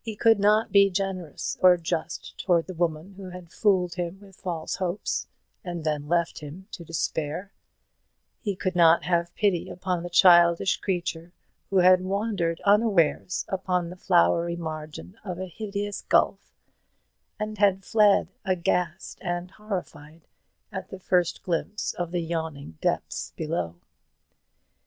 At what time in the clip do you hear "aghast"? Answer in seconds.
18.46-19.18